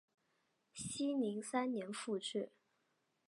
[0.73, 2.49] 熙宁三年复置。